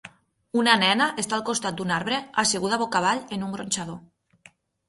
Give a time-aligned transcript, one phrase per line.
[0.61, 4.01] Una nena està al costat d'un arbre asseguda boca avall en un gronxador.